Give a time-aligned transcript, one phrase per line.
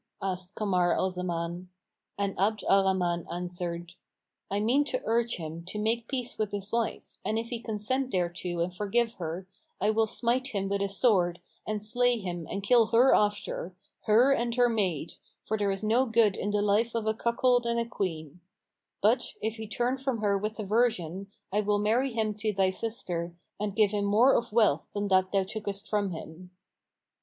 [0.19, 1.69] asked Kamar al Zaman;
[2.17, 3.93] and Abd al Rahman answered,
[4.49, 8.09] "I mean to urge him to make peace with his wife, and if he consent
[8.11, 9.45] thereto and forgive her,
[9.79, 13.75] I will smite him with a sword and slay him and kill her after,
[14.05, 17.67] her and her maid, for there is no good in the life of a cuckold
[17.67, 18.39] and a queen;[FN#466]
[19.01, 23.35] but, if he turn from her with aversion I will marry him to thy sister
[23.59, 26.49] and give him more of wealth than that thou tookest from him."